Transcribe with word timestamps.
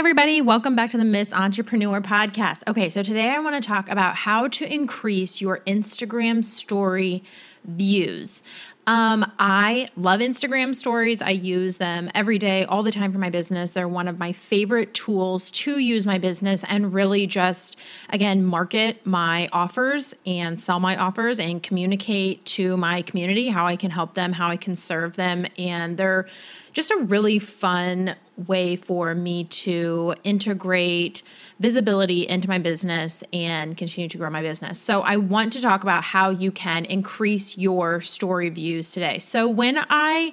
everybody. 0.00 0.40
Welcome 0.40 0.74
back 0.74 0.92
to 0.92 0.96
the 0.96 1.04
Miss 1.04 1.30
Entrepreneur 1.30 2.00
podcast. 2.00 2.62
Okay, 2.66 2.88
so 2.88 3.02
today 3.02 3.28
I 3.28 3.38
want 3.38 3.62
to 3.62 3.68
talk 3.68 3.90
about 3.90 4.14
how 4.16 4.48
to 4.48 4.64
increase 4.64 5.42
your 5.42 5.58
Instagram 5.66 6.42
story 6.42 7.22
views. 7.64 8.42
Um, 8.86 9.30
I 9.38 9.88
love 9.96 10.20
Instagram 10.20 10.74
stories. 10.74 11.20
I 11.20 11.30
use 11.30 11.76
them 11.76 12.10
every 12.14 12.38
day, 12.38 12.64
all 12.64 12.82
the 12.82 12.90
time 12.90 13.12
for 13.12 13.18
my 13.18 13.28
business. 13.28 13.72
They're 13.72 13.86
one 13.86 14.08
of 14.08 14.18
my 14.18 14.32
favorite 14.32 14.94
tools 14.94 15.50
to 15.50 15.78
use 15.78 16.06
my 16.06 16.16
business 16.16 16.64
and 16.66 16.94
really 16.94 17.26
just, 17.26 17.76
again, 18.08 18.42
market 18.42 19.04
my 19.04 19.50
offers 19.52 20.14
and 20.24 20.58
sell 20.58 20.80
my 20.80 20.96
offers 20.96 21.38
and 21.38 21.62
communicate 21.62 22.46
to 22.46 22.78
my 22.78 23.02
community 23.02 23.48
how 23.48 23.66
I 23.66 23.76
can 23.76 23.90
help 23.90 24.14
them, 24.14 24.32
how 24.32 24.48
I 24.48 24.56
can 24.56 24.74
serve 24.74 25.16
them. 25.16 25.44
And 25.58 25.98
they're 25.98 26.26
just 26.72 26.90
a 26.90 26.96
really 26.96 27.38
fun 27.38 28.14
way 28.46 28.76
for 28.76 29.14
me 29.14 29.44
to 29.44 30.14
integrate 30.24 31.22
visibility 31.58 32.26
into 32.26 32.48
my 32.48 32.58
business 32.58 33.22
and 33.32 33.76
continue 33.76 34.08
to 34.08 34.16
grow 34.16 34.30
my 34.30 34.42
business. 34.42 34.80
So, 34.80 35.02
I 35.02 35.16
want 35.16 35.52
to 35.54 35.62
talk 35.62 35.82
about 35.82 36.04
how 36.04 36.30
you 36.30 36.50
can 36.50 36.84
increase 36.84 37.58
your 37.58 38.00
story 38.00 38.48
views 38.48 38.92
today. 38.92 39.18
So, 39.18 39.48
when 39.48 39.78
I 39.90 40.32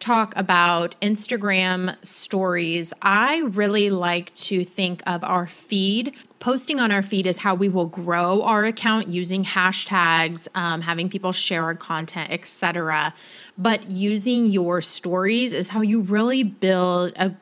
talk 0.00 0.32
about 0.34 0.96
Instagram 1.00 1.94
stories, 2.04 2.92
I 3.02 3.40
really 3.40 3.90
like 3.90 4.34
to 4.34 4.64
think 4.64 5.02
of 5.06 5.22
our 5.22 5.46
feed. 5.46 6.14
Posting 6.40 6.80
on 6.80 6.90
our 6.90 7.02
feed 7.02 7.26
is 7.26 7.38
how 7.38 7.54
we 7.54 7.68
will 7.68 7.86
grow 7.86 8.42
our 8.42 8.64
account 8.64 9.08
using 9.08 9.44
hashtags, 9.44 10.48
um, 10.54 10.80
having 10.80 11.08
people 11.08 11.32
share 11.32 11.64
our 11.64 11.74
content, 11.74 12.32
etc. 12.32 13.14
But 13.58 13.90
using 13.90 14.46
your 14.46 14.80
stories 14.80 15.52
is 15.52 15.68
how 15.68 15.82
you 15.82 16.00
really 16.00 16.42
build 16.42 17.12
a 17.16 17.34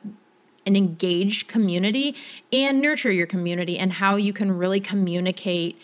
an 0.65 0.75
engaged 0.75 1.47
community 1.47 2.15
and 2.53 2.79
nurture 2.81 3.11
your 3.11 3.25
community 3.25 3.79
and 3.79 3.93
how 3.93 4.17
you 4.17 4.31
can 4.31 4.51
really 4.51 4.79
communicate 4.79 5.81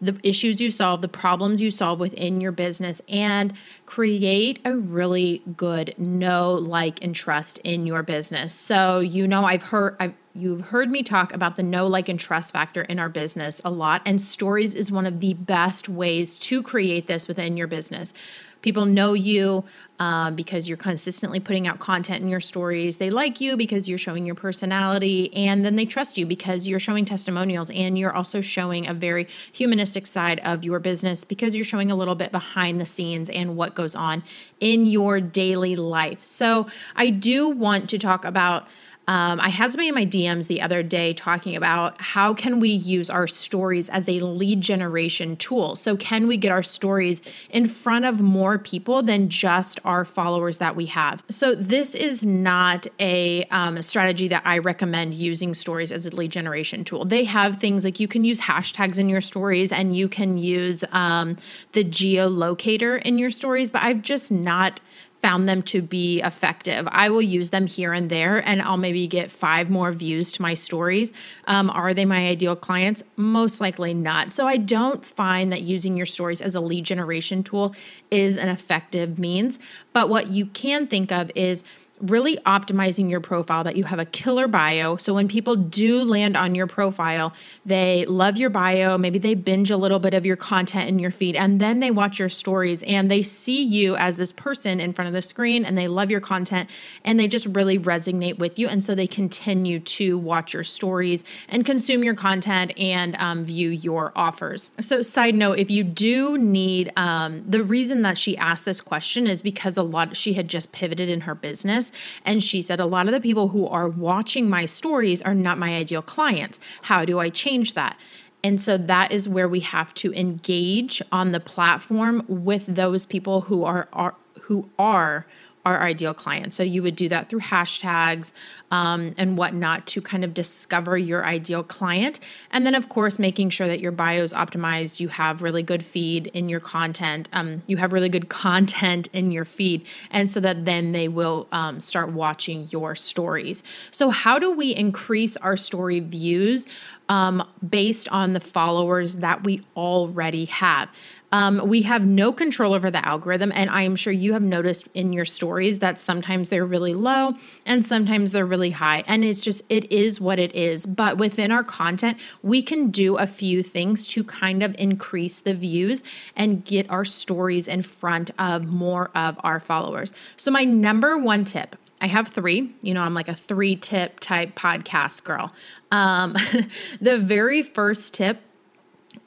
the 0.00 0.18
issues 0.22 0.60
you 0.60 0.70
solve, 0.70 1.02
the 1.02 1.08
problems 1.08 1.60
you 1.60 1.70
solve 1.70 1.98
within 1.98 2.40
your 2.40 2.52
business, 2.52 3.00
and 3.08 3.52
create 3.86 4.60
a 4.64 4.76
really 4.76 5.42
good 5.56 5.94
know, 5.98 6.54
like, 6.54 7.02
and 7.02 7.14
trust 7.14 7.58
in 7.58 7.86
your 7.86 8.02
business. 8.02 8.52
So, 8.52 9.00
you 9.00 9.26
know, 9.26 9.44
I've 9.44 9.62
heard, 9.62 9.96
I've, 9.98 10.14
you've 10.34 10.60
heard 10.60 10.90
me 10.90 11.02
talk 11.02 11.34
about 11.34 11.56
the 11.56 11.64
know, 11.64 11.86
like, 11.86 12.08
and 12.08 12.18
trust 12.18 12.52
factor 12.52 12.82
in 12.82 12.98
our 12.98 13.08
business 13.08 13.60
a 13.64 13.70
lot, 13.70 14.02
and 14.06 14.22
stories 14.22 14.74
is 14.74 14.92
one 14.92 15.06
of 15.06 15.20
the 15.20 15.34
best 15.34 15.88
ways 15.88 16.38
to 16.38 16.62
create 16.62 17.08
this 17.08 17.26
within 17.26 17.56
your 17.56 17.66
business. 17.66 18.14
People 18.62 18.86
know 18.86 19.12
you 19.12 19.64
um, 19.98 20.34
because 20.34 20.68
you're 20.68 20.78
consistently 20.78 21.40
putting 21.40 21.66
out 21.66 21.78
content 21.78 22.22
in 22.22 22.28
your 22.28 22.40
stories. 22.40 22.96
They 22.96 23.10
like 23.10 23.40
you 23.40 23.56
because 23.56 23.88
you're 23.88 23.98
showing 23.98 24.26
your 24.26 24.34
personality, 24.34 25.34
and 25.34 25.64
then 25.64 25.76
they 25.76 25.84
trust 25.84 26.18
you 26.18 26.26
because 26.26 26.66
you're 26.66 26.80
showing 26.80 27.04
testimonials 27.04 27.70
and 27.70 27.98
you're 27.98 28.14
also 28.14 28.40
showing 28.40 28.86
a 28.88 28.94
very 28.94 29.26
humanistic 29.52 30.06
side 30.06 30.40
of 30.40 30.64
your 30.64 30.78
business 30.80 31.24
because 31.24 31.54
you're 31.54 31.64
showing 31.64 31.90
a 31.90 31.96
little 31.96 32.14
bit 32.14 32.32
behind 32.32 32.80
the 32.80 32.86
scenes 32.86 33.30
and 33.30 33.56
what 33.56 33.74
goes 33.74 33.94
on 33.94 34.22
in 34.60 34.86
your 34.86 35.20
daily 35.20 35.76
life. 35.76 36.22
So, 36.22 36.66
I 36.96 37.10
do 37.10 37.48
want 37.48 37.88
to 37.90 37.98
talk 37.98 38.24
about 38.24 38.66
um, 39.08 39.40
I 39.40 39.48
had 39.48 39.72
somebody 39.72 39.88
in 39.88 39.94
my 39.94 40.04
DMs 40.04 40.48
the 40.48 40.60
other 40.60 40.82
day 40.82 41.14
talking 41.14 41.56
about 41.56 41.98
how 41.98 42.34
can 42.34 42.60
we 42.60 42.68
use 42.68 43.08
our 43.08 43.26
stories 43.26 43.88
as 43.88 44.06
a 44.06 44.20
lead 44.20 44.60
generation 44.60 45.34
tool. 45.36 45.76
So 45.76 45.96
can 45.96 46.26
we 46.28 46.36
get 46.36 46.52
our 46.52 46.62
stories 46.62 47.22
in 47.48 47.68
front 47.68 48.04
of 48.04 48.20
more 48.20 48.58
people 48.58 49.02
than 49.02 49.30
just 49.30 49.80
our 49.82 50.04
followers 50.04 50.58
that 50.58 50.76
we 50.76 50.84
have? 50.86 51.22
So 51.30 51.54
this 51.54 51.94
is 51.94 52.26
not 52.26 52.86
a 53.00 53.44
um, 53.44 53.80
strategy 53.80 54.28
that 54.28 54.42
I 54.44 54.58
recommend 54.58 55.14
using 55.14 55.54
stories 55.54 55.90
as 55.90 56.04
a 56.04 56.14
lead 56.14 56.30
generation 56.30 56.84
tool. 56.84 57.06
They 57.06 57.24
have 57.24 57.58
things 57.58 57.86
like 57.86 57.98
you 57.98 58.08
can 58.08 58.24
use 58.24 58.40
hashtags 58.40 58.98
in 58.98 59.08
your 59.08 59.22
stories 59.22 59.72
and 59.72 59.96
you 59.96 60.10
can 60.10 60.36
use 60.36 60.84
um, 60.92 61.36
the 61.72 61.82
geolocator 61.82 63.00
in 63.00 63.16
your 63.16 63.30
stories, 63.30 63.70
but 63.70 63.82
I've 63.82 64.02
just 64.02 64.30
not 64.30 64.80
found 65.20 65.48
them 65.48 65.62
to 65.62 65.82
be 65.82 66.20
effective. 66.20 66.86
I 66.90 67.10
will 67.10 67.22
use 67.22 67.50
them 67.50 67.66
here 67.66 67.92
and 67.92 68.08
there, 68.08 68.38
and 68.46 68.62
I'll 68.62 68.76
maybe 68.76 69.06
get 69.06 69.30
five 69.30 69.68
more 69.68 69.90
views 69.92 70.30
to 70.32 70.42
my 70.42 70.54
stories. 70.54 71.12
Um, 71.46 71.70
are 71.70 71.92
they 71.92 72.04
my 72.04 72.28
ideal 72.28 72.54
clients? 72.54 73.02
Most 73.16 73.60
likely 73.60 73.94
not. 73.94 74.32
So 74.32 74.46
I 74.46 74.56
don't 74.56 75.04
find 75.04 75.50
that 75.50 75.62
using 75.62 75.96
your 75.96 76.06
stories 76.06 76.40
as 76.40 76.54
a 76.54 76.60
lead 76.60 76.84
generation 76.84 77.42
tool 77.42 77.74
is 78.10 78.36
an 78.36 78.48
effective 78.48 79.18
means. 79.18 79.58
But 79.92 80.08
what 80.08 80.28
you 80.28 80.46
can 80.46 80.86
think 80.86 81.10
of 81.10 81.32
is 81.34 81.64
really 82.00 82.36
optimizing 82.38 83.10
your 83.10 83.20
profile 83.20 83.64
that 83.64 83.76
you 83.76 83.84
have 83.84 83.98
a 83.98 84.04
killer 84.04 84.48
bio. 84.48 84.96
So 84.96 85.14
when 85.14 85.28
people 85.28 85.56
do 85.56 86.02
land 86.02 86.36
on 86.36 86.54
your 86.54 86.66
profile, 86.66 87.32
they 87.64 88.04
love 88.06 88.36
your 88.36 88.50
bio, 88.50 88.98
maybe 88.98 89.18
they 89.18 89.34
binge 89.34 89.70
a 89.70 89.76
little 89.76 89.98
bit 89.98 90.14
of 90.14 90.24
your 90.24 90.36
content 90.36 90.88
in 90.88 90.98
your 90.98 91.10
feed, 91.10 91.36
and 91.36 91.60
then 91.60 91.80
they 91.80 91.90
watch 91.90 92.18
your 92.18 92.28
stories 92.28 92.82
and 92.84 93.10
they 93.10 93.22
see 93.22 93.62
you 93.62 93.96
as 93.96 94.16
this 94.16 94.32
person 94.32 94.80
in 94.80 94.92
front 94.92 95.08
of 95.08 95.14
the 95.14 95.22
screen 95.22 95.64
and 95.64 95.76
they 95.76 95.88
love 95.88 96.10
your 96.10 96.20
content 96.20 96.70
and 97.04 97.18
they 97.18 97.28
just 97.28 97.46
really 97.46 97.78
resonate 97.78 98.38
with 98.38 98.58
you. 98.58 98.68
And 98.68 98.82
so 98.82 98.94
they 98.94 99.06
continue 99.06 99.80
to 99.80 100.18
watch 100.18 100.54
your 100.54 100.64
stories 100.64 101.24
and 101.48 101.64
consume 101.64 102.04
your 102.04 102.14
content 102.14 102.72
and 102.78 103.16
um, 103.18 103.44
view 103.44 103.70
your 103.70 104.12
offers. 104.14 104.70
So, 104.80 105.02
side 105.02 105.34
note, 105.34 105.58
if 105.58 105.70
you 105.70 105.84
do 105.84 106.38
need, 106.38 106.92
um, 106.96 107.44
the 107.46 107.64
reason 107.64 108.02
that 108.02 108.18
she 108.18 108.36
asked 108.36 108.64
this 108.64 108.80
question 108.80 109.26
is 109.26 109.42
because 109.42 109.76
a 109.76 109.82
lot, 109.82 110.16
she 110.16 110.34
had 110.34 110.48
just 110.48 110.72
pivoted 110.72 111.08
in 111.08 111.22
her 111.22 111.34
business 111.34 111.87
and 112.24 112.42
she 112.42 112.62
said, 112.62 112.80
A 112.80 112.86
lot 112.86 113.06
of 113.06 113.12
the 113.12 113.20
people 113.20 113.48
who 113.48 113.66
are 113.66 113.88
watching 113.88 114.48
my 114.48 114.64
stories 114.64 115.22
are 115.22 115.34
not 115.34 115.58
my 115.58 115.76
ideal 115.76 116.02
clients. 116.02 116.58
How 116.82 117.04
do 117.04 117.18
I 117.18 117.30
change 117.30 117.74
that? 117.74 117.98
And 118.44 118.60
so 118.60 118.78
that 118.78 119.10
is 119.10 119.28
where 119.28 119.48
we 119.48 119.60
have 119.60 119.92
to 119.94 120.12
engage 120.14 121.02
on 121.10 121.30
the 121.30 121.40
platform 121.40 122.24
with 122.28 122.66
those 122.66 123.04
people 123.04 123.42
who 123.42 123.64
are, 123.64 123.88
are 123.92 124.14
who 124.42 124.70
are 124.78 125.26
our 125.68 125.82
ideal 125.82 126.14
client. 126.14 126.54
So 126.54 126.62
you 126.62 126.82
would 126.82 126.96
do 126.96 127.08
that 127.10 127.28
through 127.28 127.40
hashtags 127.40 128.32
um, 128.70 129.14
and 129.18 129.36
whatnot 129.36 129.86
to 129.88 130.00
kind 130.00 130.24
of 130.24 130.32
discover 130.32 130.96
your 130.96 131.24
ideal 131.26 131.62
client. 131.62 132.20
And 132.50 132.64
then, 132.64 132.74
of 132.74 132.88
course, 132.88 133.18
making 133.18 133.50
sure 133.50 133.66
that 133.66 133.80
your 133.80 133.92
bio 133.92 134.22
is 134.22 134.32
optimized, 134.32 134.98
you 134.98 135.08
have 135.08 135.42
really 135.42 135.62
good 135.62 135.82
feed 135.82 136.28
in 136.28 136.48
your 136.48 136.60
content, 136.60 137.28
um, 137.32 137.62
you 137.66 137.76
have 137.76 137.92
really 137.92 138.08
good 138.08 138.28
content 138.46 139.08
in 139.12 139.30
your 139.30 139.44
feed, 139.44 139.86
and 140.10 140.28
so 140.28 140.40
that 140.40 140.64
then 140.64 140.92
they 140.92 141.08
will 141.08 141.46
um, 141.52 141.80
start 141.80 142.12
watching 142.12 142.68
your 142.70 142.94
stories. 142.94 143.62
So, 143.90 144.10
how 144.10 144.38
do 144.38 144.50
we 144.50 144.74
increase 144.74 145.36
our 145.36 145.56
story 145.56 146.00
views 146.00 146.66
um, 147.10 147.46
based 147.68 148.08
on 148.08 148.32
the 148.32 148.40
followers 148.40 149.16
that 149.16 149.44
we 149.44 149.62
already 149.76 150.46
have? 150.46 150.90
Um, 151.30 151.68
we 151.68 151.82
have 151.82 152.06
no 152.06 152.32
control 152.32 152.72
over 152.72 152.90
the 152.90 153.04
algorithm. 153.06 153.52
And 153.54 153.70
I 153.70 153.82
am 153.82 153.96
sure 153.96 154.12
you 154.12 154.32
have 154.32 154.42
noticed 154.42 154.88
in 154.94 155.12
your 155.12 155.24
stories 155.24 155.80
that 155.80 155.98
sometimes 155.98 156.48
they're 156.48 156.66
really 156.66 156.94
low 156.94 157.34
and 157.66 157.84
sometimes 157.84 158.32
they're 158.32 158.46
really 158.46 158.70
high. 158.70 159.04
And 159.06 159.24
it's 159.24 159.44
just, 159.44 159.62
it 159.68 159.90
is 159.92 160.20
what 160.20 160.38
it 160.38 160.54
is. 160.54 160.86
But 160.86 161.18
within 161.18 161.52
our 161.52 161.64
content, 161.64 162.18
we 162.42 162.62
can 162.62 162.90
do 162.90 163.16
a 163.16 163.26
few 163.26 163.62
things 163.62 164.06
to 164.08 164.24
kind 164.24 164.62
of 164.62 164.74
increase 164.78 165.40
the 165.40 165.54
views 165.54 166.02
and 166.34 166.64
get 166.64 166.88
our 166.90 167.04
stories 167.04 167.68
in 167.68 167.82
front 167.82 168.30
of 168.38 168.66
more 168.66 169.10
of 169.14 169.38
our 169.44 169.60
followers. 169.60 170.12
So, 170.36 170.50
my 170.50 170.64
number 170.64 171.18
one 171.18 171.44
tip 171.44 171.76
I 172.00 172.06
have 172.06 172.28
three. 172.28 172.74
You 172.80 172.94
know, 172.94 173.02
I'm 173.02 173.14
like 173.14 173.28
a 173.28 173.34
three 173.34 173.74
tip 173.76 174.20
type 174.20 174.54
podcast 174.54 175.24
girl. 175.24 175.52
Um, 175.90 176.36
the 177.00 177.18
very 177.18 177.62
first 177.62 178.14
tip 178.14 178.40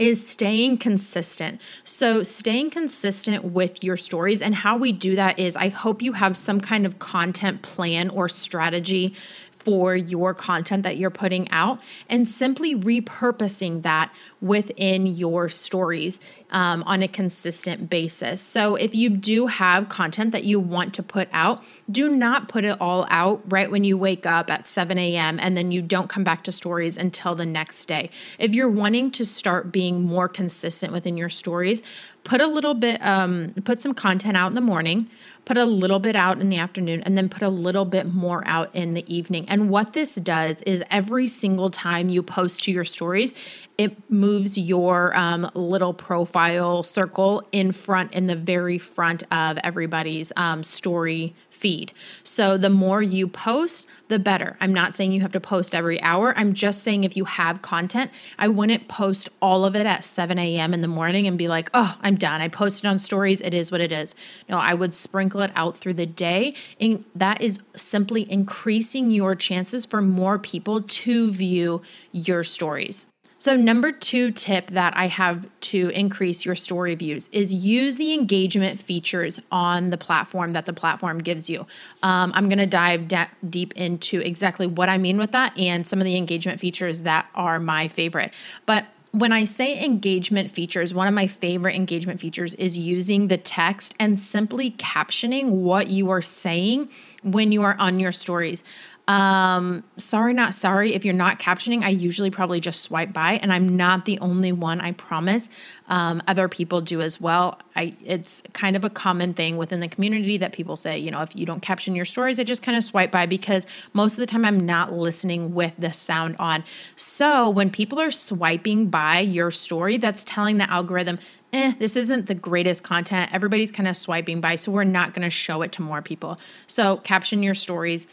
is 0.01 0.27
staying 0.27 0.77
consistent. 0.79 1.61
So, 1.83 2.23
staying 2.23 2.71
consistent 2.71 3.45
with 3.45 3.83
your 3.83 3.97
stories, 3.97 4.41
and 4.41 4.55
how 4.55 4.75
we 4.75 4.91
do 4.91 5.15
that 5.15 5.37
is 5.37 5.55
I 5.55 5.69
hope 5.69 6.01
you 6.01 6.13
have 6.13 6.35
some 6.35 6.59
kind 6.59 6.87
of 6.87 6.97
content 6.97 7.61
plan 7.61 8.09
or 8.09 8.27
strategy 8.27 9.13
for 9.51 9.95
your 9.95 10.33
content 10.33 10.81
that 10.81 10.97
you're 10.97 11.11
putting 11.11 11.47
out 11.51 11.79
and 12.09 12.27
simply 12.27 12.75
repurposing 12.75 13.83
that 13.83 14.11
within 14.41 15.05
your 15.05 15.47
stories 15.49 16.19
um, 16.49 16.83
on 16.83 17.03
a 17.03 17.07
consistent 17.07 17.89
basis. 17.89 18.41
So, 18.41 18.75
if 18.75 18.95
you 18.95 19.09
do 19.09 19.47
have 19.47 19.87
content 19.87 20.31
that 20.31 20.43
you 20.43 20.59
want 20.59 20.93
to 20.95 21.03
put 21.03 21.29
out, 21.31 21.63
do 21.89 22.09
not 22.09 22.49
put 22.49 22.65
it 22.65 22.79
all 22.81 23.05
out 23.09 23.41
right 23.51 23.69
when 23.69 23.83
you 23.83 23.97
wake 23.97 24.25
up 24.25 24.49
at 24.49 24.67
7 24.67 24.97
a.m. 24.97 25.39
and 25.39 25.55
then 25.55 25.71
you 25.71 25.81
don't 25.81 26.09
come 26.09 26.23
back 26.23 26.43
to 26.45 26.51
stories 26.51 26.97
until 26.97 27.35
the 27.35 27.45
next 27.45 27.85
day. 27.85 28.09
If 28.39 28.53
you're 28.53 28.69
wanting 28.69 29.11
to 29.11 29.25
start 29.25 29.71
being 29.71 30.01
more 30.01 30.27
consistent 30.27 30.91
within 30.91 31.17
your 31.17 31.29
stories, 31.29 31.81
put 32.23 32.41
a 32.41 32.47
little 32.47 32.73
bit, 32.73 33.03
um, 33.05 33.53
put 33.63 33.81
some 33.81 33.93
content 33.93 34.37
out 34.37 34.47
in 34.47 34.53
the 34.53 34.61
morning, 34.61 35.09
put 35.45 35.57
a 35.57 35.65
little 35.65 35.99
bit 35.99 36.15
out 36.15 36.39
in 36.39 36.49
the 36.49 36.57
afternoon, 36.57 37.01
and 37.03 37.17
then 37.17 37.29
put 37.29 37.41
a 37.41 37.49
little 37.49 37.85
bit 37.85 38.07
more 38.07 38.43
out 38.45 38.73
in 38.75 38.91
the 38.91 39.13
evening. 39.13 39.45
And 39.47 39.69
what 39.69 39.93
this 39.93 40.15
does 40.15 40.61
is 40.63 40.83
every 40.91 41.27
single 41.27 41.69
time 41.69 42.09
you 42.09 42.21
post 42.21 42.63
to 42.65 42.71
your 42.71 42.85
stories, 42.85 43.33
it 43.77 44.09
moves 44.09 44.30
your 44.39 45.15
um, 45.17 45.49
little 45.53 45.93
profile 45.93 46.83
circle 46.83 47.47
in 47.51 47.71
front, 47.71 48.13
in 48.13 48.27
the 48.27 48.35
very 48.35 48.77
front 48.77 49.23
of 49.31 49.57
everybody's 49.63 50.31
um, 50.35 50.63
story 50.63 51.33
feed. 51.61 51.93
So 52.23 52.57
the 52.57 52.69
more 52.69 53.01
you 53.01 53.27
post, 53.27 53.85
the 54.07 54.17
better. 54.17 54.57
I'm 54.59 54.73
not 54.73 54.95
saying 54.95 55.11
you 55.11 55.21
have 55.21 55.31
to 55.33 55.39
post 55.39 55.75
every 55.75 56.01
hour. 56.01 56.33
I'm 56.35 56.53
just 56.53 56.81
saying 56.81 57.03
if 57.03 57.15
you 57.15 57.25
have 57.25 57.61
content, 57.61 58.11
I 58.39 58.47
wouldn't 58.47 58.87
post 58.87 59.29
all 59.41 59.63
of 59.63 59.75
it 59.75 59.85
at 59.85 60.03
7 60.03 60.39
a.m. 60.39 60.73
in 60.73 60.81
the 60.81 60.87
morning 60.87 61.27
and 61.27 61.37
be 61.37 61.47
like, 61.47 61.69
oh, 61.73 61.95
I'm 62.01 62.15
done. 62.15 62.41
I 62.41 62.47
posted 62.47 62.87
on 62.87 62.97
stories. 62.97 63.41
It 63.41 63.53
is 63.53 63.71
what 63.71 63.79
it 63.79 63.91
is. 63.91 64.15
No, 64.49 64.57
I 64.57 64.73
would 64.73 64.93
sprinkle 64.93 65.41
it 65.41 65.51
out 65.55 65.77
through 65.77 65.93
the 65.93 66.07
day. 66.07 66.55
And 66.79 67.05
that 67.13 67.41
is 67.41 67.59
simply 67.75 68.29
increasing 68.29 69.11
your 69.11 69.35
chances 69.35 69.85
for 69.85 70.01
more 70.01 70.39
people 70.39 70.81
to 70.81 71.31
view 71.31 71.83
your 72.11 72.43
stories. 72.43 73.05
So, 73.41 73.55
number 73.55 73.91
two 73.91 74.29
tip 74.29 74.67
that 74.67 74.95
I 74.95 75.07
have 75.07 75.49
to 75.61 75.89
increase 75.95 76.45
your 76.45 76.53
story 76.53 76.93
views 76.93 77.27
is 77.29 77.51
use 77.51 77.95
the 77.95 78.13
engagement 78.13 78.79
features 78.79 79.39
on 79.51 79.89
the 79.89 79.97
platform 79.97 80.53
that 80.53 80.65
the 80.65 80.73
platform 80.73 81.17
gives 81.17 81.49
you. 81.49 81.61
Um, 82.03 82.31
I'm 82.35 82.49
going 82.49 82.59
to 82.59 82.67
dive 82.67 83.07
de- 83.07 83.31
deep 83.49 83.73
into 83.73 84.19
exactly 84.19 84.67
what 84.67 84.89
I 84.89 84.99
mean 84.99 85.17
with 85.17 85.31
that 85.31 85.57
and 85.57 85.87
some 85.87 85.97
of 85.97 86.05
the 86.05 86.17
engagement 86.17 86.59
features 86.59 87.01
that 87.01 87.25
are 87.33 87.59
my 87.59 87.87
favorite. 87.87 88.35
But 88.67 88.85
when 89.09 89.33
I 89.33 89.45
say 89.45 89.83
engagement 89.83 90.51
features, 90.51 90.93
one 90.93 91.07
of 91.07 91.13
my 91.15 91.25
favorite 91.25 91.75
engagement 91.75 92.19
features 92.19 92.53
is 92.53 92.77
using 92.77 93.27
the 93.27 93.37
text 93.37 93.95
and 93.99 94.19
simply 94.19 94.71
captioning 94.71 95.49
what 95.49 95.87
you 95.87 96.11
are 96.11 96.21
saying 96.21 96.89
when 97.23 97.51
you 97.51 97.61
are 97.63 97.75
on 97.77 97.99
your 97.99 98.11
stories. 98.11 98.63
Um, 99.07 99.83
sorry, 99.97 100.33
not 100.33 100.53
sorry. 100.53 100.93
If 100.93 101.03
you're 101.03 101.13
not 101.13 101.39
captioning, 101.39 101.83
I 101.83 101.89
usually 101.89 102.29
probably 102.29 102.59
just 102.59 102.81
swipe 102.81 103.11
by, 103.11 103.33
and 103.33 103.51
I'm 103.51 103.75
not 103.75 104.05
the 104.05 104.19
only 104.19 104.51
one. 104.51 104.79
I 104.79 104.91
promise. 104.91 105.49
Um, 105.87 106.23
other 106.27 106.47
people 106.47 106.81
do 106.81 107.01
as 107.01 107.19
well. 107.19 107.59
I 107.75 107.95
it's 108.05 108.43
kind 108.53 108.75
of 108.75 108.85
a 108.85 108.89
common 108.89 109.33
thing 109.33 109.57
within 109.57 109.79
the 109.79 109.87
community 109.87 110.37
that 110.37 110.53
people 110.53 110.75
say, 110.75 110.97
you 110.97 111.11
know, 111.11 111.21
if 111.21 111.35
you 111.35 111.45
don't 111.45 111.61
caption 111.61 111.95
your 111.95 112.05
stories, 112.05 112.39
I 112.39 112.43
just 112.43 112.63
kind 112.63 112.77
of 112.77 112.83
swipe 112.83 113.11
by 113.11 113.25
because 113.25 113.65
most 113.93 114.13
of 114.13 114.19
the 114.19 114.27
time 114.27 114.45
I'm 114.45 114.65
not 114.65 114.93
listening 114.93 115.53
with 115.53 115.73
the 115.77 115.91
sound 115.91 116.35
on. 116.39 116.63
So 116.95 117.49
when 117.49 117.69
people 117.69 117.99
are 117.99 118.11
swiping 118.11 118.89
by 118.89 119.19
your 119.19 119.51
story, 119.51 119.97
that's 119.97 120.23
telling 120.23 120.57
the 120.57 120.69
algorithm 120.71 121.19
eh, 121.53 121.73
this 121.79 121.97
isn't 121.97 122.27
the 122.27 122.35
greatest 122.35 122.83
content. 122.83 123.29
Everybody's 123.33 123.71
kind 123.71 123.87
of 123.87 123.97
swiping 123.97 124.39
by, 124.41 124.55
so 124.55 124.71
we're 124.71 124.83
not 124.83 125.13
going 125.13 125.23
to 125.23 125.29
show 125.29 125.61
it 125.61 125.71
to 125.73 125.81
more 125.81 126.01
people. 126.01 126.39
So 126.67 126.97
caption 126.97 127.43
your 127.43 127.55
stories 127.55 128.07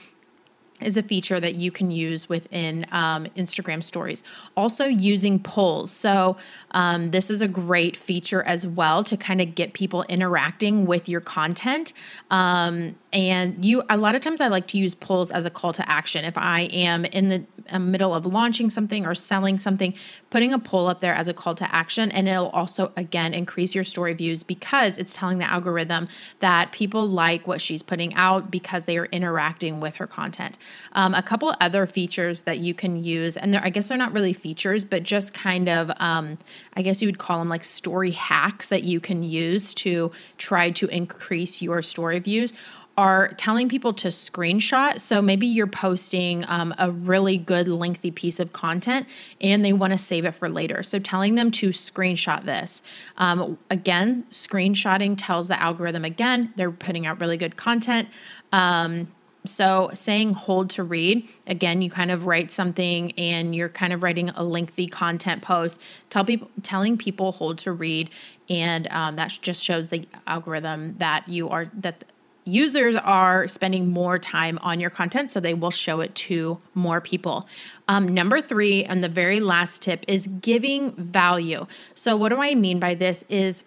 is 0.80 0.96
a 0.96 1.02
feature 1.02 1.40
that 1.40 1.54
you 1.54 1.70
can 1.70 1.90
use 1.90 2.28
within 2.28 2.86
um, 2.92 3.26
Instagram 3.36 3.82
stories. 3.82 4.22
Also, 4.56 4.84
using 4.86 5.38
polls. 5.38 5.90
So, 5.90 6.36
um, 6.72 7.10
this 7.10 7.30
is 7.30 7.42
a 7.42 7.48
great 7.48 7.96
feature 7.96 8.42
as 8.42 8.66
well 8.66 9.02
to 9.04 9.16
kind 9.16 9.40
of 9.40 9.54
get 9.54 9.72
people 9.72 10.04
interacting 10.08 10.86
with 10.86 11.08
your 11.08 11.20
content. 11.20 11.92
Um, 12.30 12.96
and 13.12 13.64
you, 13.64 13.82
a 13.88 13.96
lot 13.96 14.14
of 14.14 14.20
times, 14.20 14.40
I 14.40 14.48
like 14.48 14.66
to 14.68 14.78
use 14.78 14.94
polls 14.94 15.30
as 15.30 15.46
a 15.46 15.50
call 15.50 15.72
to 15.72 15.88
action. 15.88 16.24
If 16.24 16.36
I 16.36 16.62
am 16.62 17.04
in 17.06 17.28
the 17.28 17.44
uh, 17.70 17.78
middle 17.78 18.14
of 18.14 18.26
launching 18.26 18.68
something 18.68 19.06
or 19.06 19.14
selling 19.14 19.56
something, 19.56 19.94
putting 20.28 20.52
a 20.52 20.58
poll 20.58 20.86
up 20.86 21.00
there 21.00 21.14
as 21.14 21.26
a 21.26 21.34
call 21.34 21.54
to 21.54 21.74
action, 21.74 22.10
and 22.10 22.28
it'll 22.28 22.50
also, 22.50 22.92
again, 22.96 23.32
increase 23.32 23.74
your 23.74 23.84
story 23.84 24.12
views 24.12 24.42
because 24.42 24.98
it's 24.98 25.14
telling 25.14 25.38
the 25.38 25.50
algorithm 25.50 26.08
that 26.40 26.70
people 26.70 27.06
like 27.06 27.46
what 27.46 27.62
she's 27.62 27.82
putting 27.82 28.12
out 28.14 28.50
because 28.50 28.84
they 28.84 28.98
are 28.98 29.06
interacting 29.06 29.80
with 29.80 29.96
her 29.96 30.06
content. 30.06 30.56
Um, 30.92 31.14
a 31.14 31.22
couple 31.22 31.54
other 31.60 31.86
features 31.86 32.42
that 32.42 32.58
you 32.58 32.74
can 32.74 33.02
use, 33.02 33.36
and 33.36 33.56
I 33.56 33.70
guess 33.70 33.88
they're 33.88 33.98
not 33.98 34.12
really 34.12 34.32
features, 34.32 34.84
but 34.84 35.02
just 35.02 35.34
kind 35.34 35.68
of, 35.68 35.90
um, 35.98 36.38
I 36.74 36.82
guess 36.82 37.02
you 37.02 37.08
would 37.08 37.18
call 37.18 37.38
them 37.38 37.48
like 37.48 37.64
story 37.64 38.12
hacks 38.12 38.68
that 38.68 38.84
you 38.84 39.00
can 39.00 39.22
use 39.22 39.74
to 39.74 40.10
try 40.36 40.70
to 40.70 40.86
increase 40.88 41.62
your 41.62 41.82
story 41.82 42.18
views 42.18 42.52
are 42.98 43.28
telling 43.34 43.68
people 43.68 43.92
to 43.92 44.08
screenshot. 44.08 44.98
So 44.98 45.22
maybe 45.22 45.46
you're 45.46 45.68
posting 45.68 46.44
um, 46.48 46.74
a 46.78 46.90
really 46.90 47.38
good 47.38 47.68
lengthy 47.68 48.10
piece 48.10 48.40
of 48.40 48.52
content 48.52 49.06
and 49.40 49.64
they 49.64 49.72
want 49.72 49.92
to 49.92 49.98
save 49.98 50.24
it 50.24 50.32
for 50.32 50.48
later. 50.48 50.82
So 50.82 50.98
telling 50.98 51.36
them 51.36 51.52
to 51.52 51.68
screenshot 51.68 52.44
this. 52.44 52.82
Um, 53.16 53.56
again, 53.70 54.26
screenshotting 54.32 55.14
tells 55.16 55.46
the 55.46 55.62
algorithm 55.62 56.04
again 56.04 56.52
they're 56.56 56.72
putting 56.72 57.06
out 57.06 57.20
really 57.20 57.36
good 57.36 57.56
content. 57.56 58.08
Um, 58.52 59.06
so, 59.48 59.90
saying 59.94 60.34
hold 60.34 60.70
to 60.70 60.82
read, 60.82 61.28
again, 61.46 61.82
you 61.82 61.90
kind 61.90 62.10
of 62.10 62.26
write 62.26 62.52
something 62.52 63.12
and 63.12 63.54
you're 63.54 63.68
kind 63.68 63.92
of 63.92 64.02
writing 64.02 64.30
a 64.30 64.44
lengthy 64.44 64.86
content 64.86 65.42
post, 65.42 65.80
tell 66.10 66.24
people, 66.24 66.50
telling 66.62 66.96
people 66.96 67.32
hold 67.32 67.58
to 67.58 67.72
read, 67.72 68.10
and 68.48 68.86
um, 68.88 69.16
that 69.16 69.38
just 69.42 69.64
shows 69.64 69.88
the 69.88 70.06
algorithm 70.26 70.96
that 70.98 71.28
you 71.28 71.48
are 71.48 71.70
that 71.74 72.04
users 72.44 72.96
are 72.96 73.46
spending 73.46 73.88
more 73.88 74.18
time 74.18 74.58
on 74.62 74.80
your 74.80 74.90
content, 74.90 75.30
so 75.30 75.38
they 75.38 75.54
will 75.54 75.70
show 75.70 76.00
it 76.00 76.14
to 76.14 76.58
more 76.74 77.00
people. 77.00 77.46
Um, 77.86 78.08
number 78.08 78.40
three, 78.40 78.84
and 78.84 79.04
the 79.04 79.08
very 79.08 79.38
last 79.38 79.82
tip 79.82 80.04
is 80.08 80.26
giving 80.26 80.92
value. 80.92 81.66
So, 81.94 82.16
what 82.16 82.30
do 82.30 82.40
I 82.40 82.54
mean 82.54 82.80
by 82.80 82.94
this? 82.94 83.24
Is 83.28 83.64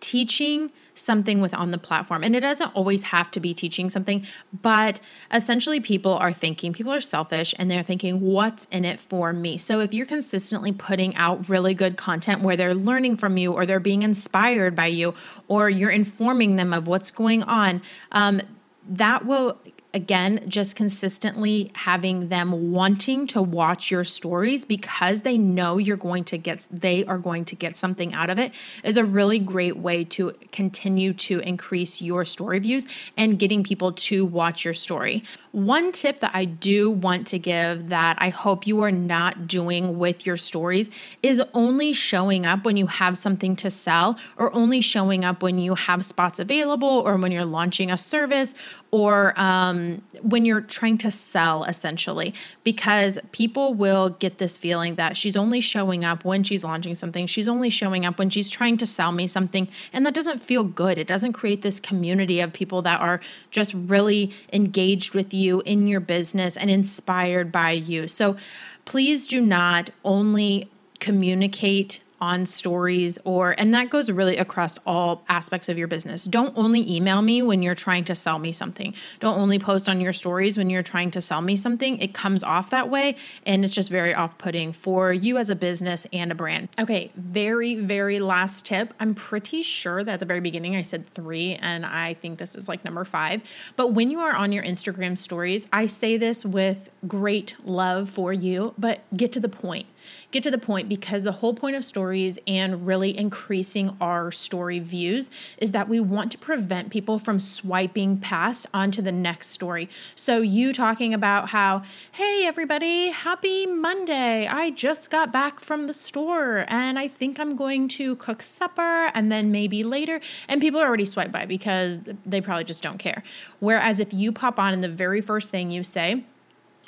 teaching 0.00 0.70
something 0.94 1.40
with 1.40 1.54
on 1.54 1.70
the 1.70 1.78
platform. 1.78 2.22
And 2.24 2.34
it 2.36 2.40
doesn't 2.40 2.68
always 2.68 3.02
have 3.04 3.30
to 3.32 3.40
be 3.40 3.54
teaching 3.54 3.90
something, 3.90 4.24
but 4.62 5.00
essentially 5.32 5.80
people 5.80 6.12
are 6.14 6.32
thinking, 6.32 6.72
people 6.72 6.92
are 6.92 7.00
selfish 7.00 7.54
and 7.58 7.70
they're 7.70 7.82
thinking, 7.82 8.20
what's 8.20 8.66
in 8.66 8.84
it 8.84 9.00
for 9.00 9.32
me? 9.32 9.58
So 9.58 9.80
if 9.80 9.92
you're 9.92 10.06
consistently 10.06 10.72
putting 10.72 11.14
out 11.16 11.48
really 11.48 11.74
good 11.74 11.96
content 11.96 12.42
where 12.42 12.56
they're 12.56 12.74
learning 12.74 13.16
from 13.16 13.36
you 13.36 13.52
or 13.52 13.66
they're 13.66 13.80
being 13.80 14.02
inspired 14.02 14.74
by 14.74 14.86
you 14.86 15.14
or 15.48 15.68
you're 15.68 15.90
informing 15.90 16.56
them 16.56 16.72
of 16.72 16.86
what's 16.86 17.10
going 17.10 17.42
on, 17.42 17.82
um, 18.12 18.40
that 18.88 19.24
will 19.24 19.58
again, 19.94 20.44
just 20.48 20.74
consistently 20.74 21.70
having 21.74 22.28
them 22.28 22.72
wanting 22.72 23.26
to 23.28 23.40
watch 23.40 23.90
your 23.90 24.02
stories 24.02 24.64
because 24.64 25.22
they 25.22 25.38
know 25.38 25.78
you're 25.78 25.96
going 25.96 26.24
to 26.24 26.36
get, 26.36 26.66
they 26.70 27.04
are 27.06 27.16
going 27.16 27.44
to 27.46 27.54
get 27.54 27.76
something 27.76 28.12
out 28.12 28.28
of 28.28 28.38
it 28.38 28.52
is 28.82 28.96
a 28.96 29.04
really 29.04 29.38
great 29.38 29.76
way 29.76 30.04
to 30.04 30.32
continue 30.50 31.12
to 31.12 31.38
increase 31.40 32.02
your 32.02 32.24
story 32.24 32.58
views 32.58 32.86
and 33.16 33.38
getting 33.38 33.62
people 33.62 33.92
to 33.92 34.26
watch 34.26 34.64
your 34.64 34.74
story. 34.74 35.22
One 35.52 35.92
tip 35.92 36.18
that 36.20 36.32
I 36.34 36.44
do 36.44 36.90
want 36.90 37.28
to 37.28 37.38
give 37.38 37.88
that 37.90 38.16
I 38.20 38.30
hope 38.30 38.66
you 38.66 38.82
are 38.82 38.90
not 38.90 39.46
doing 39.46 39.98
with 39.98 40.26
your 40.26 40.36
stories 40.36 40.90
is 41.22 41.40
only 41.54 41.92
showing 41.92 42.44
up 42.44 42.64
when 42.64 42.76
you 42.76 42.88
have 42.88 43.16
something 43.16 43.54
to 43.56 43.70
sell 43.70 44.18
or 44.36 44.52
only 44.54 44.80
showing 44.80 45.24
up 45.24 45.42
when 45.42 45.58
you 45.58 45.76
have 45.76 46.04
spots 46.04 46.40
available 46.40 47.04
or 47.06 47.16
when 47.16 47.30
you're 47.30 47.44
launching 47.44 47.92
a 47.92 47.96
service 47.96 48.54
or 48.90 49.38
um, 49.38 49.83
Um, 49.84 50.02
when 50.22 50.44
you're 50.44 50.60
trying 50.60 50.98
to 50.98 51.10
sell, 51.10 51.64
essentially, 51.64 52.34
because 52.62 53.18
people 53.32 53.74
will 53.74 54.10
get 54.10 54.38
this 54.38 54.56
feeling 54.56 54.94
that 54.94 55.16
she's 55.16 55.36
only 55.36 55.60
showing 55.60 56.04
up 56.04 56.24
when 56.24 56.42
she's 56.42 56.64
launching 56.64 56.94
something. 56.94 57.26
She's 57.26 57.48
only 57.48 57.70
showing 57.70 58.06
up 58.06 58.18
when 58.18 58.30
she's 58.30 58.50
trying 58.50 58.76
to 58.78 58.86
sell 58.86 59.12
me 59.12 59.26
something. 59.26 59.68
And 59.92 60.06
that 60.06 60.14
doesn't 60.14 60.38
feel 60.38 60.64
good. 60.64 60.98
It 60.98 61.06
doesn't 61.06 61.32
create 61.34 61.62
this 61.62 61.80
community 61.80 62.40
of 62.40 62.52
people 62.52 62.82
that 62.82 63.00
are 63.00 63.20
just 63.50 63.74
really 63.74 64.32
engaged 64.52 65.14
with 65.14 65.34
you 65.34 65.62
in 65.62 65.86
your 65.86 66.00
business 66.00 66.56
and 66.56 66.70
inspired 66.70 67.52
by 67.52 67.72
you. 67.72 68.08
So 68.08 68.36
please 68.84 69.26
do 69.26 69.40
not 69.40 69.90
only 70.04 70.70
communicate 71.00 72.00
on 72.24 72.46
stories 72.46 73.18
or 73.24 73.54
and 73.58 73.74
that 73.74 73.90
goes 73.90 74.10
really 74.10 74.38
across 74.38 74.78
all 74.86 75.22
aspects 75.28 75.68
of 75.68 75.76
your 75.76 75.86
business. 75.86 76.24
Don't 76.24 76.56
only 76.56 76.82
email 76.90 77.20
me 77.20 77.42
when 77.42 77.62
you're 77.62 77.74
trying 77.74 78.04
to 78.04 78.14
sell 78.14 78.38
me 78.38 78.50
something. 78.50 78.94
Don't 79.20 79.38
only 79.38 79.58
post 79.58 79.88
on 79.90 80.00
your 80.00 80.14
stories 80.14 80.56
when 80.56 80.70
you're 80.70 80.82
trying 80.82 81.10
to 81.10 81.20
sell 81.20 81.42
me 81.42 81.54
something. 81.54 81.98
It 81.98 82.14
comes 82.14 82.42
off 82.42 82.70
that 82.70 82.88
way 82.88 83.16
and 83.44 83.62
it's 83.62 83.74
just 83.74 83.90
very 83.90 84.14
off-putting 84.14 84.72
for 84.72 85.12
you 85.12 85.36
as 85.36 85.50
a 85.50 85.56
business 85.56 86.06
and 86.12 86.32
a 86.32 86.34
brand. 86.34 86.68
Okay, 86.78 87.12
very 87.14 87.74
very 87.74 88.18
last 88.20 88.64
tip. 88.64 88.94
I'm 88.98 89.14
pretty 89.14 89.62
sure 89.62 90.02
that 90.02 90.14
at 90.14 90.20
the 90.20 90.26
very 90.26 90.40
beginning 90.40 90.76
I 90.76 90.82
said 90.82 91.06
3 91.14 91.56
and 91.56 91.84
I 91.84 92.14
think 92.14 92.38
this 92.38 92.54
is 92.54 92.68
like 92.68 92.84
number 92.86 93.04
5. 93.04 93.42
But 93.76 93.88
when 93.88 94.10
you 94.10 94.20
are 94.20 94.34
on 94.34 94.50
your 94.50 94.64
Instagram 94.64 95.18
stories, 95.18 95.68
I 95.72 95.86
say 95.88 96.16
this 96.16 96.42
with 96.42 96.88
great 97.06 97.54
love 97.64 98.08
for 98.08 98.32
you, 98.32 98.72
but 98.78 99.00
get 99.14 99.30
to 99.32 99.40
the 99.40 99.50
point 99.50 99.86
get 100.30 100.42
to 100.42 100.50
the 100.50 100.58
point 100.58 100.88
because 100.88 101.22
the 101.22 101.32
whole 101.32 101.54
point 101.54 101.76
of 101.76 101.84
stories 101.84 102.13
and 102.46 102.86
really 102.86 103.16
increasing 103.16 103.96
our 104.00 104.30
story 104.30 104.78
views 104.78 105.30
is 105.58 105.72
that 105.72 105.88
we 105.88 105.98
want 105.98 106.30
to 106.32 106.38
prevent 106.38 106.90
people 106.90 107.18
from 107.18 107.40
swiping 107.40 108.18
past 108.18 108.66
onto 108.72 109.02
the 109.02 109.10
next 109.10 109.48
story. 109.48 109.88
So, 110.14 110.40
you 110.40 110.72
talking 110.72 111.12
about 111.12 111.48
how, 111.48 111.82
hey, 112.12 112.44
everybody, 112.46 113.08
happy 113.08 113.66
Monday. 113.66 114.46
I 114.46 114.70
just 114.70 115.10
got 115.10 115.32
back 115.32 115.60
from 115.60 115.86
the 115.86 115.94
store 115.94 116.64
and 116.68 116.98
I 116.98 117.08
think 117.08 117.40
I'm 117.40 117.56
going 117.56 117.88
to 117.88 118.16
cook 118.16 118.42
supper 118.42 119.10
and 119.14 119.32
then 119.32 119.50
maybe 119.50 119.82
later. 119.82 120.20
And 120.48 120.60
people 120.60 120.80
are 120.80 120.86
already 120.86 121.06
swiped 121.06 121.32
by 121.32 121.46
because 121.46 122.00
they 122.24 122.40
probably 122.40 122.64
just 122.64 122.82
don't 122.82 122.98
care. 122.98 123.22
Whereas 123.58 123.98
if 123.98 124.12
you 124.12 124.30
pop 124.30 124.58
on 124.58 124.72
and 124.72 124.84
the 124.84 124.88
very 124.88 125.20
first 125.20 125.50
thing 125.50 125.70
you 125.70 125.82
say, 125.82 126.24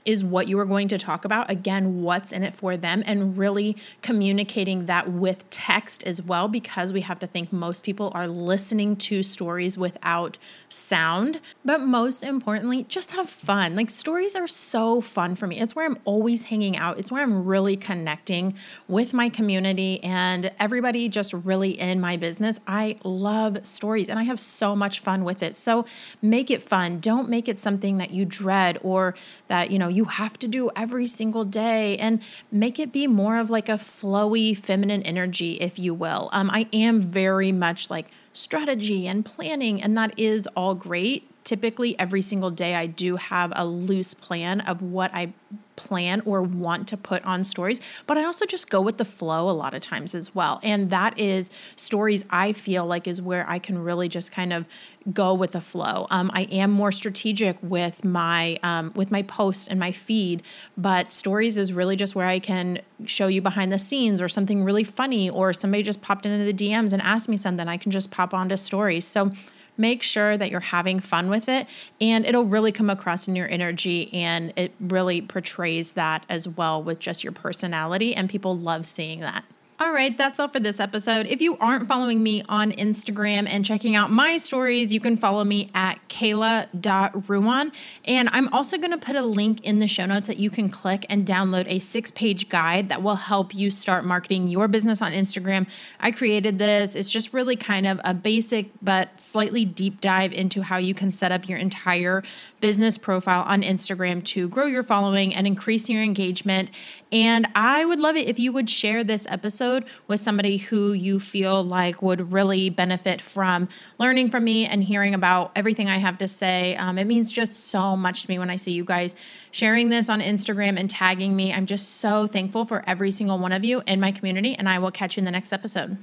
is 0.06 0.24
what 0.24 0.48
you 0.48 0.58
are 0.58 0.64
going 0.64 0.88
to 0.88 0.96
talk 0.96 1.24
about. 1.24 1.50
Again, 1.50 2.02
what's 2.02 2.32
in 2.32 2.42
it 2.42 2.54
for 2.54 2.76
them, 2.76 3.02
and 3.04 3.36
really 3.36 3.76
communicating 4.00 4.86
that 4.86 5.10
with 5.10 5.48
text 5.50 6.04
as 6.04 6.22
well, 6.22 6.48
because 6.48 6.92
we 6.92 7.02
have 7.02 7.18
to 7.18 7.26
think 7.26 7.52
most 7.52 7.84
people 7.84 8.10
are 8.14 8.26
listening 8.26 8.96
to 8.96 9.22
stories 9.22 9.76
without 9.76 10.38
sound. 10.68 11.40
But 11.64 11.80
most 11.80 12.22
importantly, 12.22 12.84
just 12.84 13.10
have 13.10 13.28
fun. 13.28 13.74
Like, 13.76 13.90
stories 13.90 14.36
are 14.36 14.46
so 14.46 15.00
fun 15.00 15.34
for 15.34 15.46
me. 15.46 15.60
It's 15.60 15.74
where 15.74 15.84
I'm 15.84 15.98
always 16.04 16.44
hanging 16.44 16.76
out, 16.76 16.98
it's 16.98 17.10
where 17.10 17.22
I'm 17.22 17.44
really 17.44 17.76
connecting 17.76 18.54
with 18.88 19.12
my 19.12 19.28
community 19.28 20.02
and 20.02 20.52
everybody 20.58 21.08
just 21.08 21.32
really 21.32 21.78
in 21.78 22.00
my 22.00 22.16
business. 22.16 22.60
I 22.66 22.96
love 23.04 23.66
stories 23.66 24.08
and 24.08 24.18
I 24.18 24.22
have 24.22 24.38
so 24.38 24.76
much 24.76 25.00
fun 25.00 25.24
with 25.24 25.42
it. 25.42 25.56
So 25.56 25.84
make 26.22 26.50
it 26.50 26.62
fun. 26.62 27.00
Don't 27.00 27.28
make 27.28 27.48
it 27.48 27.58
something 27.58 27.96
that 27.96 28.10
you 28.12 28.24
dread 28.24 28.78
or 28.82 29.14
that, 29.48 29.70
you 29.70 29.78
know, 29.78 29.88
you 29.96 30.04
have 30.04 30.38
to 30.40 30.48
do 30.48 30.70
every 30.76 31.06
single 31.06 31.44
day 31.44 31.96
and 31.96 32.22
make 32.50 32.78
it 32.78 32.92
be 32.92 33.06
more 33.06 33.38
of 33.38 33.50
like 33.50 33.68
a 33.68 33.72
flowy 33.72 34.56
feminine 34.56 35.02
energy, 35.02 35.54
if 35.54 35.78
you 35.78 35.94
will. 35.94 36.28
Um, 36.32 36.50
I 36.50 36.68
am 36.72 37.00
very 37.00 37.52
much 37.52 37.90
like 37.90 38.06
strategy 38.32 39.08
and 39.08 39.24
planning, 39.24 39.82
and 39.82 39.96
that 39.96 40.18
is 40.18 40.46
all 40.48 40.74
great 40.74 41.30
typically 41.46 41.96
every 41.98 42.20
single 42.20 42.50
day 42.50 42.74
I 42.74 42.86
do 42.86 43.16
have 43.16 43.52
a 43.54 43.64
loose 43.64 44.12
plan 44.12 44.60
of 44.62 44.82
what 44.82 45.14
I 45.14 45.32
plan 45.76 46.22
or 46.24 46.42
want 46.42 46.88
to 46.88 46.96
put 46.96 47.24
on 47.24 47.44
stories, 47.44 47.80
but 48.06 48.18
I 48.18 48.24
also 48.24 48.46
just 48.46 48.68
go 48.68 48.80
with 48.80 48.96
the 48.96 49.04
flow 49.04 49.48
a 49.48 49.52
lot 49.52 49.72
of 49.72 49.80
times 49.80 50.14
as 50.14 50.34
well. 50.34 50.58
And 50.62 50.90
that 50.90 51.16
is 51.18 51.50
stories 51.76 52.24
I 52.30 52.52
feel 52.52 52.84
like 52.84 53.06
is 53.06 53.22
where 53.22 53.48
I 53.48 53.60
can 53.60 53.78
really 53.78 54.08
just 54.08 54.32
kind 54.32 54.52
of 54.52 54.66
go 55.12 55.34
with 55.34 55.52
the 55.52 55.60
flow. 55.60 56.08
Um, 56.10 56.32
I 56.34 56.42
am 56.44 56.72
more 56.72 56.90
strategic 56.90 57.56
with 57.62 58.04
my 58.04 58.58
um, 58.64 58.92
with 58.96 59.12
my 59.12 59.22
post 59.22 59.68
and 59.68 59.78
my 59.78 59.92
feed, 59.92 60.42
but 60.76 61.12
stories 61.12 61.56
is 61.56 61.72
really 61.72 61.94
just 61.94 62.16
where 62.16 62.26
I 62.26 62.40
can 62.40 62.80
show 63.04 63.28
you 63.28 63.40
behind 63.40 63.70
the 63.70 63.78
scenes 63.78 64.20
or 64.20 64.28
something 64.28 64.64
really 64.64 64.84
funny 64.84 65.30
or 65.30 65.52
somebody 65.52 65.84
just 65.84 66.02
popped 66.02 66.26
into 66.26 66.44
the 66.44 66.52
DMs 66.52 66.92
and 66.92 67.00
asked 67.02 67.28
me 67.28 67.36
something. 67.36 67.68
I 67.68 67.76
can 67.76 67.92
just 67.92 68.10
pop 68.10 68.34
onto 68.34 68.56
stories. 68.56 69.06
So 69.06 69.30
make 69.76 70.02
sure 70.02 70.36
that 70.36 70.50
you're 70.50 70.60
having 70.60 71.00
fun 71.00 71.28
with 71.28 71.48
it 71.48 71.66
and 72.00 72.24
it'll 72.24 72.44
really 72.44 72.72
come 72.72 72.90
across 72.90 73.28
in 73.28 73.36
your 73.36 73.48
energy 73.48 74.12
and 74.12 74.52
it 74.56 74.72
really 74.80 75.20
portrays 75.20 75.92
that 75.92 76.24
as 76.28 76.48
well 76.48 76.82
with 76.82 76.98
just 76.98 77.24
your 77.24 77.32
personality 77.32 78.14
and 78.14 78.28
people 78.28 78.56
love 78.56 78.86
seeing 78.86 79.20
that. 79.20 79.44
All 79.78 79.92
right, 79.92 80.16
that's 80.16 80.40
all 80.40 80.48
for 80.48 80.58
this 80.58 80.80
episode. 80.80 81.26
If 81.26 81.42
you 81.42 81.58
aren't 81.58 81.86
following 81.86 82.22
me 82.22 82.42
on 82.48 82.72
Instagram 82.72 83.46
and 83.46 83.62
checking 83.62 83.94
out 83.94 84.10
my 84.10 84.38
stories, 84.38 84.90
you 84.90 85.00
can 85.00 85.18
follow 85.18 85.44
me 85.44 85.70
at 85.74 85.98
kayla.ruan. 86.08 87.72
And 88.06 88.30
I'm 88.32 88.48
also 88.54 88.78
going 88.78 88.92
to 88.92 88.96
put 88.96 89.16
a 89.16 89.22
link 89.22 89.62
in 89.62 89.80
the 89.80 89.86
show 89.86 90.06
notes 90.06 90.28
that 90.28 90.38
you 90.38 90.48
can 90.48 90.70
click 90.70 91.04
and 91.10 91.26
download 91.26 91.66
a 91.68 91.78
six 91.78 92.10
page 92.10 92.48
guide 92.48 92.88
that 92.88 93.02
will 93.02 93.16
help 93.16 93.54
you 93.54 93.70
start 93.70 94.06
marketing 94.06 94.48
your 94.48 94.66
business 94.66 95.02
on 95.02 95.12
Instagram. 95.12 95.68
I 96.00 96.10
created 96.10 96.56
this, 96.56 96.94
it's 96.94 97.10
just 97.10 97.34
really 97.34 97.54
kind 97.54 97.86
of 97.86 98.00
a 98.02 98.14
basic 98.14 98.70
but 98.80 99.20
slightly 99.20 99.66
deep 99.66 100.00
dive 100.00 100.32
into 100.32 100.62
how 100.62 100.78
you 100.78 100.94
can 100.94 101.10
set 101.10 101.32
up 101.32 101.50
your 101.50 101.58
entire 101.58 102.22
business 102.62 102.96
profile 102.96 103.42
on 103.42 103.60
Instagram 103.60 104.24
to 104.24 104.48
grow 104.48 104.64
your 104.64 104.82
following 104.82 105.34
and 105.34 105.46
increase 105.46 105.90
your 105.90 106.02
engagement. 106.02 106.70
And 107.12 107.46
I 107.54 107.84
would 107.84 108.00
love 108.00 108.16
it 108.16 108.26
if 108.26 108.38
you 108.38 108.52
would 108.52 108.70
share 108.70 109.04
this 109.04 109.26
episode 109.28 109.65
episode 109.66 109.90
with 110.06 110.20
somebody 110.20 110.58
who 110.58 110.92
you 110.92 111.20
feel 111.20 111.62
like 111.62 112.02
would 112.02 112.32
really 112.32 112.70
benefit 112.70 113.20
from 113.20 113.68
learning 113.98 114.30
from 114.30 114.44
me 114.44 114.66
and 114.66 114.84
hearing 114.84 115.14
about 115.14 115.52
everything 115.56 115.88
I 115.88 115.98
have 115.98 116.18
to 116.18 116.28
say. 116.28 116.76
Um, 116.76 116.98
it 116.98 117.06
means 117.06 117.32
just 117.32 117.66
so 117.66 117.96
much 117.96 118.22
to 118.22 118.30
me 118.30 118.38
when 118.38 118.50
I 118.50 118.56
see 118.56 118.72
you 118.72 118.84
guys 118.84 119.14
sharing 119.50 119.88
this 119.88 120.08
on 120.08 120.20
Instagram 120.20 120.78
and 120.78 120.88
tagging 120.88 121.34
me. 121.34 121.52
I'm 121.52 121.66
just 121.66 121.96
so 121.96 122.26
thankful 122.26 122.64
for 122.64 122.84
every 122.86 123.10
single 123.10 123.38
one 123.38 123.52
of 123.52 123.64
you 123.64 123.82
in 123.86 124.00
my 124.00 124.12
community, 124.12 124.54
and 124.54 124.68
I 124.68 124.78
will 124.78 124.90
catch 124.90 125.16
you 125.16 125.20
in 125.20 125.24
the 125.24 125.30
next 125.30 125.52
episode. 125.52 125.98